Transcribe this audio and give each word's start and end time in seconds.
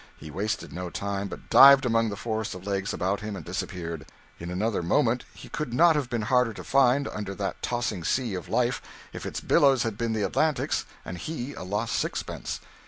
He 0.17 0.31
wasted 0.31 0.73
no 0.73 0.89
time, 0.89 1.27
but 1.27 1.51
dived 1.51 1.85
among 1.85 2.09
the 2.09 2.15
forest 2.15 2.55
of 2.55 2.65
legs 2.65 2.91
about 2.91 3.19
him 3.19 3.35
and 3.35 3.45
disappeared. 3.45 4.07
In 4.39 4.49
another 4.49 4.81
moment 4.81 5.25
he 5.31 5.47
could 5.47 5.75
not 5.75 5.95
have 5.95 6.09
been 6.09 6.23
harder 6.23 6.53
to 6.55 6.63
find, 6.63 7.07
under 7.09 7.35
that 7.35 7.61
tossing 7.61 8.03
sea 8.03 8.33
of 8.33 8.49
life, 8.49 8.81
if 9.13 9.27
its 9.27 9.41
billows 9.41 9.83
had 9.83 9.99
been 9.99 10.13
the 10.13 10.23
Atlantic's 10.25 10.85
and 11.05 11.19
he 11.19 11.53
a 11.53 11.61
lost 11.61 11.93
sixpence. 11.97 12.59